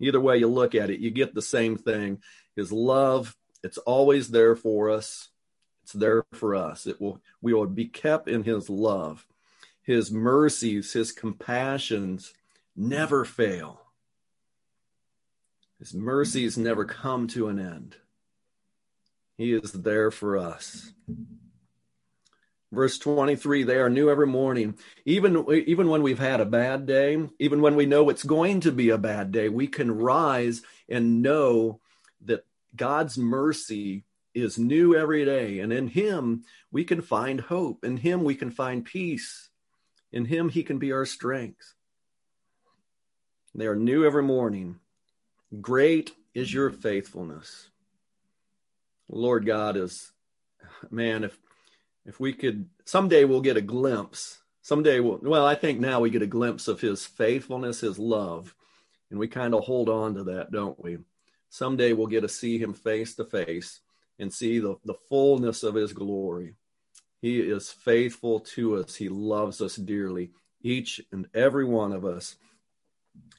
Either 0.00 0.20
way 0.20 0.38
you 0.38 0.48
look 0.48 0.74
at 0.74 0.90
it, 0.90 1.00
you 1.00 1.10
get 1.10 1.34
the 1.34 1.42
same 1.42 1.76
thing. 1.76 2.22
His 2.54 2.70
love, 2.70 3.36
it's 3.62 3.78
always 3.78 4.28
there 4.28 4.54
for 4.54 4.90
us. 4.90 5.28
It's 5.82 5.92
there 5.92 6.24
for 6.34 6.54
us. 6.54 6.86
It 6.86 7.00
will 7.00 7.20
we 7.40 7.54
will 7.54 7.66
be 7.66 7.86
kept 7.86 8.28
in 8.28 8.44
his 8.44 8.68
love. 8.68 9.26
His 9.82 10.12
mercies, 10.12 10.92
his 10.92 11.12
compassions 11.12 12.34
never 12.76 13.24
fail. 13.24 13.80
His 15.78 15.94
mercies 15.94 16.58
never 16.58 16.84
come 16.84 17.26
to 17.28 17.48
an 17.48 17.58
end. 17.58 17.96
He 19.38 19.54
is 19.54 19.72
there 19.72 20.10
for 20.10 20.36
us. 20.36 20.92
Verse 22.70 22.98
23, 22.98 23.62
they 23.62 23.76
are 23.76 23.88
new 23.88 24.10
every 24.10 24.26
morning. 24.26 24.76
Even, 25.06 25.46
even 25.50 25.88
when 25.88 26.02
we've 26.02 26.18
had 26.18 26.40
a 26.40 26.44
bad 26.44 26.84
day, 26.84 27.16
even 27.38 27.62
when 27.62 27.76
we 27.76 27.86
know 27.86 28.10
it's 28.10 28.24
going 28.24 28.60
to 28.60 28.72
be 28.72 28.90
a 28.90 28.98
bad 28.98 29.32
day, 29.32 29.48
we 29.48 29.66
can 29.66 29.96
rise 29.96 30.60
and 30.88 31.22
know 31.22 31.80
that 32.26 32.44
God's 32.76 33.16
mercy 33.16 34.04
is 34.34 34.58
new 34.58 34.94
every 34.94 35.24
day. 35.24 35.60
And 35.60 35.72
in 35.72 35.88
Him, 35.88 36.44
we 36.70 36.84
can 36.84 37.00
find 37.00 37.40
hope. 37.40 37.84
In 37.84 37.96
Him, 37.96 38.24
we 38.24 38.34
can 38.34 38.50
find 38.50 38.84
peace. 38.84 39.48
In 40.12 40.26
Him, 40.26 40.50
He 40.50 40.62
can 40.62 40.78
be 40.78 40.92
our 40.92 41.06
strength. 41.06 41.74
They 43.54 43.66
are 43.66 43.76
new 43.76 44.04
every 44.04 44.22
morning. 44.22 44.80
Great 45.60 46.12
is 46.34 46.52
your 46.52 46.70
faithfulness. 46.70 47.67
Lord 49.08 49.46
God 49.46 49.76
is, 49.76 50.12
man, 50.90 51.24
if 51.24 51.38
if 52.04 52.18
we 52.18 52.32
could 52.32 52.68
someday 52.84 53.24
we'll 53.24 53.40
get 53.40 53.56
a 53.56 53.62
glimpse. 53.62 54.38
Someday 54.62 55.00
we'll, 55.00 55.18
well 55.22 55.46
i 55.46 55.54
think 55.54 55.80
now 55.80 56.00
we 56.00 56.10
get 56.10 56.22
a 56.22 56.26
glimpse 56.26 56.68
of 56.68 56.80
his 56.80 57.06
faithfulness 57.06 57.80
his 57.80 57.98
love 57.98 58.54
and 59.10 59.18
we 59.18 59.26
kind 59.26 59.54
of 59.54 59.64
hold 59.64 59.88
on 59.88 60.14
to 60.14 60.24
that 60.24 60.50
don't 60.50 60.82
we? 60.82 60.98
Someday 61.50 61.92
we'll 61.92 62.06
get 62.06 62.20
to 62.22 62.28
see 62.28 62.58
him 62.58 62.74
face 62.74 63.14
to 63.14 63.24
face 63.24 63.80
and 64.18 64.32
see 64.32 64.58
the, 64.58 64.76
the 64.84 64.96
fullness 65.08 65.62
of 65.62 65.74
his 65.74 65.92
glory. 65.92 66.54
He 67.22 67.40
is 67.40 67.70
faithful 67.70 68.40
to 68.40 68.76
us. 68.76 68.94
He 68.94 69.08
loves 69.08 69.60
us 69.60 69.76
dearly 69.76 70.30
each 70.60 71.00
and 71.12 71.26
every 71.34 71.64
one 71.64 71.92
of 71.92 72.04
us. 72.04 72.36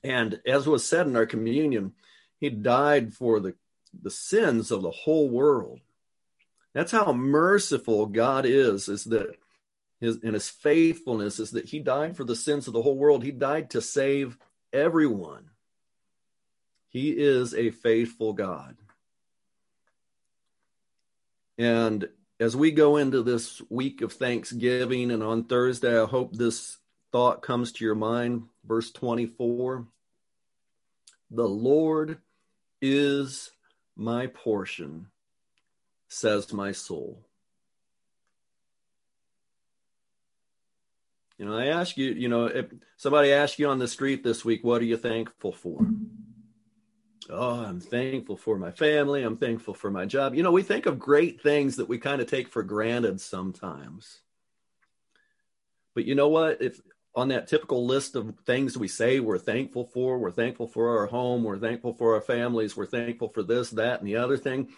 And 0.03 0.39
as 0.47 0.67
was 0.67 0.83
said 0.85 1.07
in 1.07 1.15
our 1.15 1.25
communion 1.25 1.93
he 2.39 2.49
died 2.49 3.13
for 3.13 3.39
the 3.39 3.55
the 4.01 4.11
sins 4.11 4.71
of 4.71 4.81
the 4.81 4.91
whole 4.91 5.29
world 5.29 5.81
that's 6.73 6.91
how 6.91 7.11
merciful 7.13 8.05
God 8.05 8.45
is, 8.45 8.89
is 8.89 9.05
that 9.05 9.35
his 9.99 10.19
and 10.23 10.33
his 10.33 10.49
faithfulness 10.49 11.39
is 11.39 11.51
that 11.51 11.65
he 11.65 11.79
died 11.79 12.15
for 12.15 12.23
the 12.23 12.35
sins 12.35 12.67
of 12.67 12.73
the 12.73 12.81
whole 12.81 12.95
world. 12.95 13.23
He 13.23 13.31
died 13.31 13.71
to 13.71 13.81
save 13.81 14.37
everyone. 14.71 15.49
He 16.87 17.09
is 17.09 17.53
a 17.53 17.71
faithful 17.71 18.33
God. 18.33 18.77
And 21.57 22.07
as 22.39 22.55
we 22.55 22.71
go 22.71 22.95
into 22.97 23.21
this 23.21 23.61
week 23.69 24.01
of 24.01 24.13
Thanksgiving 24.13 25.11
and 25.11 25.21
on 25.21 25.43
Thursday, 25.43 26.01
I 26.01 26.05
hope 26.05 26.33
this 26.33 26.77
thought 27.11 27.41
comes 27.41 27.73
to 27.73 27.85
your 27.85 27.95
mind. 27.95 28.43
Verse 28.63 28.91
24 28.91 29.85
The 31.31 31.49
Lord 31.49 32.19
is 32.81 33.51
my 33.99 34.27
portion 34.27 35.07
says 36.07 36.53
my 36.53 36.71
soul. 36.71 37.25
You 41.37 41.45
know, 41.45 41.57
I 41.57 41.67
ask 41.67 41.97
you, 41.97 42.11
you 42.11 42.29
know, 42.29 42.45
if 42.45 42.67
somebody 42.97 43.31
asks 43.31 43.59
you 43.59 43.67
on 43.67 43.79
the 43.79 43.87
street 43.87 44.23
this 44.23 44.43
week, 44.43 44.63
what 44.63 44.81
are 44.81 44.85
you 44.85 44.97
thankful 44.97 45.51
for? 45.51 45.85
Oh, 47.29 47.63
I'm 47.63 47.79
thankful 47.79 48.37
for 48.37 48.57
my 48.57 48.71
family. 48.71 49.21
I'm 49.21 49.37
thankful 49.37 49.73
for 49.73 49.91
my 49.91 50.05
job. 50.05 50.33
You 50.33 50.43
know, 50.43 50.51
we 50.51 50.63
think 50.63 50.85
of 50.85 50.97
great 50.97 51.41
things 51.41 51.75
that 51.75 51.89
we 51.89 51.97
kind 51.97 52.21
of 52.21 52.27
take 52.27 52.47
for 52.47 52.63
granted 52.63 53.21
sometimes. 53.21 54.21
But 55.93 56.05
you 56.05 56.15
know 56.15 56.29
what? 56.29 56.61
If 56.61 56.79
on 57.15 57.29
that 57.29 57.47
typical 57.47 57.85
list 57.85 58.15
of 58.15 58.33
things 58.45 58.77
we 58.77 58.87
say 58.87 59.19
we're 59.19 59.37
thankful 59.37 59.85
for, 59.85 60.17
we're 60.17 60.31
thankful 60.31 60.67
for 60.67 60.97
our 60.99 61.07
home, 61.07 61.43
we're 61.43 61.57
thankful 61.57 61.93
for 61.93 62.15
our 62.15 62.21
families, 62.21 62.77
we're 62.77 62.85
thankful 62.85 63.29
for 63.29 63.43
this, 63.43 63.71
that, 63.71 63.99
and 63.99 64.07
the 64.07 64.15
other 64.15 64.37
thing. 64.37 64.69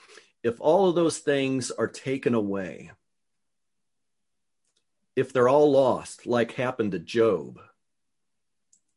If 0.44 0.60
all 0.60 0.90
of 0.90 0.96
those 0.96 1.20
things 1.20 1.72
are 1.72 1.88
taken 1.88 2.34
away, 2.34 2.92
if 5.16 5.34
they're 5.34 5.50
all 5.50 5.72
lost, 5.72 6.26
like 6.26 6.54
happened 6.54 6.94
to 6.94 7.00
Job, 7.00 7.60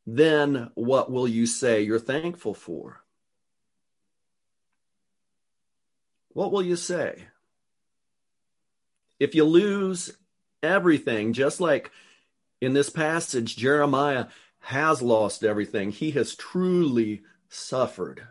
then 0.07 0.71
what 0.75 1.11
will 1.11 1.27
you 1.27 1.47
say 1.47 1.83
you're 1.83 1.99
thankful 1.99 2.55
for? 2.55 3.03
What 6.31 6.53
will 6.53 6.63
you 6.63 6.77
say? 6.77 7.25
If 9.19 9.35
you 9.35 9.45
lose 9.45 10.13
everything, 10.63 11.33
just 11.33 11.61
like 11.61 11.91
in 12.65 12.73
this 12.73 12.91
passage, 12.91 13.57
Jeremiah 13.57 14.27
has 14.61 15.03
lost 15.03 15.45
everything, 15.45 15.91
he 15.91 16.13
has 16.13 16.35
truly 16.35 17.23
suffered. 17.49 18.27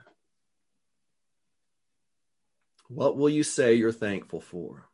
What 2.87 3.17
will 3.17 3.29
you 3.29 3.43
say 3.43 3.73
you're 3.73 3.91
thankful 3.91 4.41
for? 4.41 4.87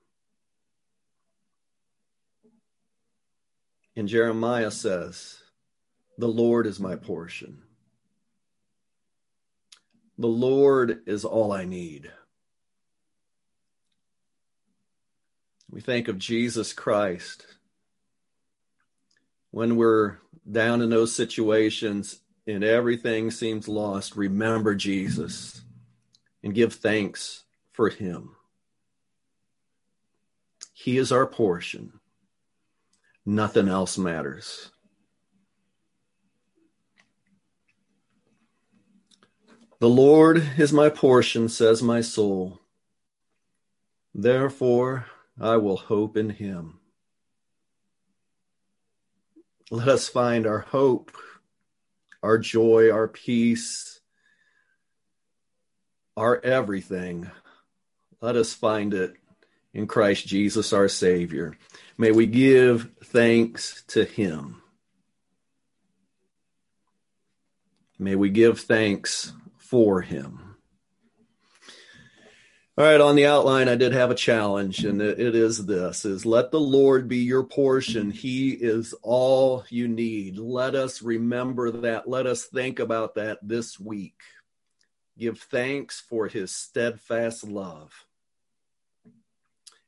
And 3.96 4.08
Jeremiah 4.08 4.72
says, 4.72 5.39
The 6.17 6.27
Lord 6.27 6.67
is 6.67 6.79
my 6.79 6.96
portion. 6.96 7.63
The 10.17 10.27
Lord 10.27 11.01
is 11.05 11.25
all 11.25 11.51
I 11.51 11.65
need. 11.65 12.12
We 15.69 15.81
think 15.81 16.08
of 16.08 16.17
Jesus 16.17 16.74
Christ. 16.74 17.46
When 19.51 19.75
we're 19.75 20.17
down 20.49 20.81
in 20.81 20.89
those 20.89 21.15
situations 21.15 22.21
and 22.45 22.63
everything 22.63 23.31
seems 23.31 23.67
lost, 23.67 24.15
remember 24.15 24.75
Jesus 24.75 25.61
and 26.43 26.53
give 26.53 26.73
thanks 26.73 27.43
for 27.71 27.89
him. 27.89 28.35
He 30.73 30.97
is 30.97 31.11
our 31.11 31.25
portion. 31.27 31.99
Nothing 33.25 33.67
else 33.67 33.97
matters. 33.97 34.71
The 39.79 39.89
Lord 39.89 40.43
is 40.57 40.73
my 40.73 40.89
portion, 40.89 41.47
says 41.47 41.81
my 41.81 42.01
soul. 42.01 42.59
Therefore, 44.13 45.05
I 45.39 45.57
will 45.57 45.77
hope 45.77 46.17
in 46.17 46.31
him. 46.31 46.79
Let 49.71 49.88
us 49.88 50.09
find 50.09 50.47
our 50.47 50.59
hope, 50.59 51.11
our 52.23 52.39
joy, 52.39 52.89
our 52.91 53.07
peace, 53.07 53.99
our 56.17 56.43
everything. 56.43 57.29
Let 58.19 58.35
us 58.35 58.53
find 58.53 58.95
it 58.95 59.13
in 59.73 59.85
Christ 59.85 60.25
Jesus, 60.25 60.73
our 60.73 60.88
Savior. 60.88 61.55
May 61.99 62.11
we 62.11 62.25
give 62.25 62.89
thanks 63.03 63.83
to 63.89 64.05
him. 64.05 64.61
May 67.99 68.15
we 68.15 68.29
give 68.29 68.59
thanks 68.59 69.33
for 69.57 70.01
him. 70.01 70.48
All 72.79 72.86
right, 72.86 73.01
on 73.01 73.17
the 73.17 73.25
outline, 73.25 73.67
I 73.67 73.75
did 73.75 73.91
have 73.91 74.09
a 74.09 74.15
challenge, 74.15 74.86
and 74.86 75.01
it, 75.01 75.19
is 75.19 75.65
this: 75.65 76.05
is 76.05 76.25
let 76.25 76.50
the 76.50 76.62
Lord 76.62 77.09
be 77.09 77.17
your 77.17 77.43
portion. 77.43 78.09
He 78.09 78.51
is 78.51 78.93
all 79.01 79.65
you 79.67 79.89
need. 79.89 80.38
Let 80.38 80.75
us 80.75 81.01
remember 81.01 81.71
that. 81.71 82.07
Let 82.07 82.25
us 82.25 82.45
think 82.45 82.79
about 82.79 83.15
that 83.15 83.39
this 83.45 83.77
week. 83.77 84.21
Give 85.17 85.38
thanks 85.38 85.99
for 85.99 86.30
his 86.30 86.56
steadfast 86.56 87.43
love. 87.43 88.06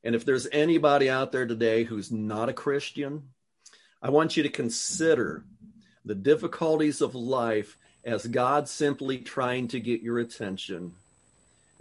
And 0.04 0.14
if 0.14 0.26
there's 0.26 0.50
anybody 0.52 1.10
out 1.10 1.32
there 1.32 1.48
today 1.48 1.86
who's 1.86 2.12
not 2.12 2.50
a 2.50 2.54
Christian, 2.54 3.30
I 4.02 4.10
want 4.10 4.36
you 4.36 4.44
to 4.44 4.50
consider 4.50 5.46
the 6.04 6.16
difficulties 6.16 7.00
of 7.00 7.16
life 7.16 7.78
as 8.04 8.28
God 8.28 8.68
simply 8.68 9.20
trying 9.20 9.70
to 9.70 9.80
get 9.80 10.02
your 10.02 10.20
attention. 10.20 10.92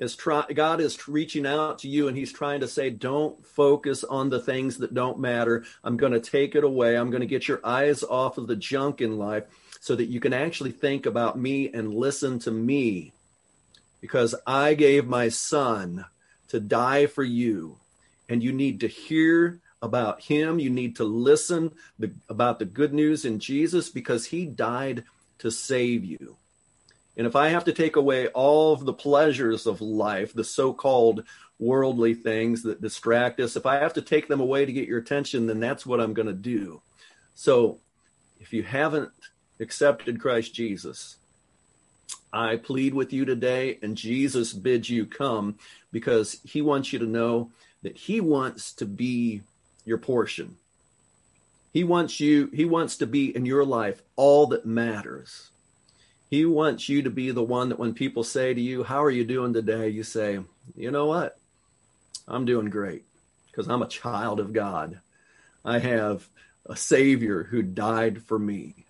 As 0.01 0.17
try, 0.17 0.47
God 0.55 0.81
is 0.81 1.09
reaching 1.09 1.47
out 1.47 1.81
to 1.81 1.89
you 1.89 2.09
and 2.09 2.17
He's 2.17 2.33
trying 2.33 2.61
to 2.61 2.69
say, 2.69 2.89
Don't 2.89 3.45
focus 3.45 4.03
on 4.03 4.31
the 4.31 4.41
things 4.41 4.79
that 4.79 4.95
don't 4.95 5.21
matter. 5.21 5.65
I'm 5.85 5.99
going 5.99 6.13
to 6.13 6.21
take 6.21 6.55
it 6.55 6.65
away. 6.65 6.97
I'm 6.97 7.11
going 7.11 7.21
to 7.21 7.27
get 7.27 7.47
your 7.47 7.61
eyes 7.65 8.03
off 8.03 8.39
of 8.39 8.47
the 8.47 8.57
junk 8.57 9.03
in 9.03 9.19
life 9.19 9.45
so 9.81 9.95
that 9.95 10.07
you 10.07 10.19
can 10.19 10.33
actually 10.33 10.73
think 10.73 11.07
about 11.07 11.39
me 11.39 11.71
and 11.73 11.95
listen 11.95 12.39
to 12.41 12.51
me. 12.51 13.13
Because 14.01 14.35
I 14.47 14.75
gave 14.75 15.07
my 15.07 15.29
son 15.29 16.07
to 16.49 16.59
die 16.59 17.07
for 17.07 17.23
you 17.23 17.79
and 18.29 18.43
you 18.43 18.53
need 18.53 18.81
to 18.81 18.89
hear 18.89 19.61
about 19.83 20.23
him. 20.23 20.59
You 20.59 20.71
need 20.71 20.97
to 20.97 21.05
listen 21.05 21.73
the, 21.99 22.13
about 22.29 22.59
the 22.59 22.65
good 22.65 22.95
news 22.95 23.25
in 23.25 23.39
Jesus 23.39 23.89
because 23.89 24.27
he 24.27 24.47
died 24.47 25.05
to 25.39 25.51
save 25.51 26.05
you. 26.05 26.37
And 27.17 27.27
if 27.27 27.37
I 27.37 27.49
have 27.49 27.65
to 27.65 27.73
take 27.73 27.97
away 27.97 28.29
all 28.29 28.73
of 28.73 28.85
the 28.85 28.93
pleasures 28.93 29.67
of 29.67 29.81
life, 29.81 30.33
the 30.33 30.45
so 30.45 30.73
called 30.73 31.25
worldly 31.59 32.15
things 32.15 32.63
that 32.63 32.81
distract 32.81 33.41
us, 33.41 33.57
if 33.57 33.67
I 33.67 33.77
have 33.77 33.93
to 33.95 34.03
take 34.03 34.29
them 34.29 34.41
away 34.41 34.65
to 34.65 34.73
get 34.73 34.89
your 34.89 34.99
attention, 34.99 35.47
then 35.47 35.61
that's 35.61 35.85
what 35.85 36.01
I'm 36.01 36.15
going 36.15 36.29
to 36.29 36.33
do. 36.33 36.81
So 37.35 37.79
if 38.41 38.53
you 38.53 38.63
haven't 38.63 39.11
accepted 39.59 40.21
Christ 40.21 40.55
Jesus, 40.55 41.17
I 42.33 42.57
plead 42.57 42.95
with 42.95 43.13
you 43.13 43.25
today, 43.25 43.79
and 43.83 43.97
Jesus 43.97 44.53
bids 44.53 44.89
you 44.89 45.05
come 45.05 45.57
because 45.93 46.41
he 46.45 46.63
wants 46.63 46.93
you 46.93 46.99
to 47.01 47.07
know 47.07 47.51
that 47.83 47.97
he 47.97 48.21
wants 48.21 48.73
to 48.75 48.87
be 48.87 49.43
your 49.85 49.99
portion. 49.99 50.57
He 51.73 51.85
wants 51.85 52.21
you, 52.21 52.51
he 52.53 52.65
wants 52.65 52.97
to 52.99 53.07
be 53.07 53.35
in 53.35 53.47
your 53.47 53.65
life 53.65 54.03
all 54.17 54.47
that 54.49 54.67
matters. 54.67 55.51
He 56.31 56.45
wants 56.45 56.89
you 56.89 57.03
to 57.03 57.11
be 57.11 57.33
the 57.33 57.43
one 57.43 57.71
that 57.71 57.79
when 57.79 57.93
people 57.93 58.23
say 58.23 58.55
to 58.55 58.61
you, 58.61 58.85
How 58.85 59.03
are 59.03 59.11
you 59.11 59.25
doing 59.25 59.53
today? 59.53 59.89
You 59.89 60.05
say, 60.05 60.39
You 60.77 60.91
know 60.93 61.07
what? 61.07 61.37
I'm 62.29 62.45
doing 62.45 62.71
great 62.71 63.05
because 63.47 63.69
I'm 63.69 63.83
a 63.83 63.89
child 63.89 64.39
of 64.39 64.53
God. 64.53 65.01
I 65.65 65.81
have 65.81 66.29
a 66.67 66.77
Savior 66.77 67.43
who 67.43 67.63
died 67.63 68.23
for 68.23 68.39
me. 68.39 68.87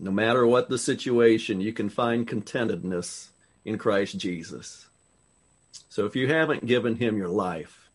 No 0.00 0.10
matter 0.10 0.46
what 0.46 0.70
the 0.70 0.78
situation, 0.78 1.60
you 1.60 1.72
can 1.72 1.90
find 1.90 2.26
contentedness 2.26 3.28
in 3.64 3.76
Christ 3.76 4.18
Jesus. 4.18 4.86
So 5.90 6.06
if 6.06 6.16
you 6.16 6.28
haven't 6.28 6.66
given 6.66 6.96
him 6.96 7.18
your 7.18 7.28
life, 7.28 7.90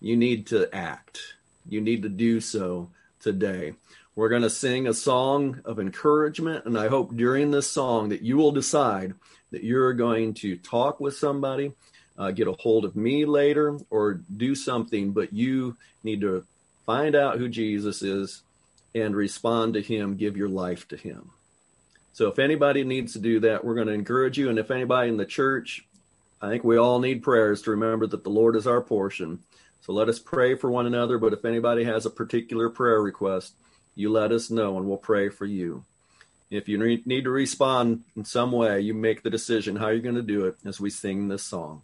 you 0.00 0.16
need 0.16 0.46
to 0.48 0.72
act. 0.74 1.20
You 1.68 1.80
need 1.80 2.02
to 2.02 2.08
do 2.08 2.40
so 2.40 2.90
today. 3.20 3.74
We're 4.18 4.30
going 4.30 4.42
to 4.42 4.50
sing 4.50 4.88
a 4.88 4.94
song 4.94 5.60
of 5.64 5.78
encouragement, 5.78 6.64
and 6.64 6.76
I 6.76 6.88
hope 6.88 7.14
during 7.16 7.52
this 7.52 7.70
song 7.70 8.08
that 8.08 8.20
you 8.20 8.36
will 8.36 8.50
decide 8.50 9.14
that 9.52 9.62
you're 9.62 9.92
going 9.92 10.34
to 10.34 10.56
talk 10.56 10.98
with 10.98 11.16
somebody, 11.16 11.70
uh, 12.18 12.32
get 12.32 12.48
a 12.48 12.52
hold 12.58 12.84
of 12.84 12.96
me 12.96 13.26
later, 13.26 13.78
or 13.90 14.14
do 14.14 14.56
something, 14.56 15.12
but 15.12 15.32
you 15.32 15.76
need 16.02 16.20
to 16.22 16.44
find 16.84 17.14
out 17.14 17.38
who 17.38 17.48
Jesus 17.48 18.02
is 18.02 18.42
and 18.92 19.14
respond 19.14 19.74
to 19.74 19.82
him, 19.82 20.16
give 20.16 20.36
your 20.36 20.48
life 20.48 20.88
to 20.88 20.96
him. 20.96 21.30
So 22.12 22.26
if 22.26 22.40
anybody 22.40 22.82
needs 22.82 23.12
to 23.12 23.20
do 23.20 23.38
that, 23.38 23.64
we're 23.64 23.76
going 23.76 23.86
to 23.86 23.92
encourage 23.92 24.36
you. 24.36 24.50
And 24.50 24.58
if 24.58 24.72
anybody 24.72 25.10
in 25.10 25.16
the 25.16 25.26
church 25.26 25.86
I 26.42 26.48
think 26.48 26.64
we 26.64 26.76
all 26.76 26.98
need 26.98 27.22
prayers 27.22 27.62
to 27.62 27.70
remember 27.70 28.08
that 28.08 28.24
the 28.24 28.30
Lord 28.30 28.56
is 28.56 28.66
our 28.66 28.80
portion. 28.80 29.44
So 29.80 29.92
let 29.92 30.08
us 30.08 30.18
pray 30.18 30.56
for 30.56 30.70
one 30.70 30.86
another. 30.86 31.18
But 31.18 31.32
if 31.32 31.44
anybody 31.44 31.84
has 31.84 32.04
a 32.04 32.10
particular 32.10 32.68
prayer 32.68 33.00
request, 33.00 33.54
you 33.98 34.12
let 34.12 34.30
us 34.30 34.48
know 34.48 34.76
and 34.78 34.86
we'll 34.86 34.96
pray 34.96 35.28
for 35.28 35.44
you. 35.44 35.84
If 36.50 36.68
you 36.68 36.78
need 36.78 37.24
to 37.24 37.30
respond 37.30 38.04
in 38.16 38.24
some 38.24 38.52
way, 38.52 38.80
you 38.80 38.94
make 38.94 39.22
the 39.22 39.28
decision 39.28 39.74
how 39.74 39.88
you're 39.88 39.98
going 39.98 40.14
to 40.14 40.22
do 40.22 40.46
it 40.46 40.56
as 40.64 40.80
we 40.80 40.88
sing 40.88 41.26
this 41.26 41.42
song. 41.42 41.82